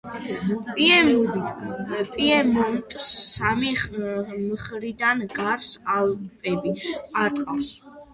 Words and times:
პიემონტს 2.13 3.05
სამი 3.33 3.73
მხრიდან 3.75 5.21
გარს 5.35 5.69
ალპები 5.97 6.73
არტყავს. 7.25 7.71